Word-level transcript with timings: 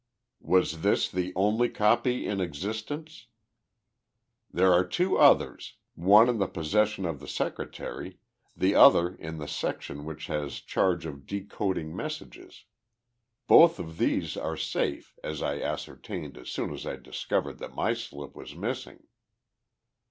"Was 0.41 0.81
this 0.81 1.11
the 1.11 1.31
only 1.35 1.69
copy 1.69 2.25
in 2.25 2.41
existence?" 2.41 3.27
"There 4.51 4.73
are 4.73 4.83
two 4.83 5.19
others 5.19 5.75
one 5.93 6.27
in 6.27 6.39
the 6.39 6.47
possession 6.47 7.05
of 7.05 7.19
the 7.19 7.27
Secretary, 7.27 8.17
the 8.57 8.73
other 8.73 9.13
in 9.13 9.37
the 9.37 9.47
section 9.47 10.03
which 10.03 10.25
has 10.25 10.59
charge 10.61 11.05
of 11.05 11.27
decoding 11.27 11.95
messages. 11.95 12.63
Both 13.45 13.77
of 13.77 13.99
these 13.99 14.35
are 14.35 14.57
safe, 14.57 15.13
as 15.23 15.43
I 15.43 15.59
ascertained 15.59 16.35
as 16.35 16.49
soon 16.49 16.73
as 16.73 16.87
I 16.87 16.95
discovered 16.95 17.59
that 17.59 17.75
my 17.75 17.93
slip 17.93 18.35
was 18.35 18.55
missing." 18.55 19.05